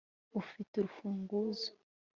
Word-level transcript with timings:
ufite 0.39 0.71
urufunguzo 0.77 1.69